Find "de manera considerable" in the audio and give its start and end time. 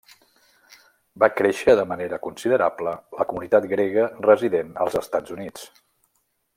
1.79-2.95